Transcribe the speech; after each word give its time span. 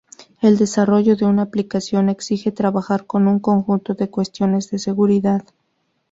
El 0.41 0.57
desarrollo 0.57 1.15
de 1.15 1.25
una 1.25 1.43
aplicación 1.43 2.09
exige 2.09 2.51
trabajar 2.51 3.05
con 3.05 3.27
un 3.27 3.37
conjunto 3.37 3.93
de 3.93 4.09
cuestiones 4.09 4.71
de 4.71 4.79
seguridad. 4.79 5.43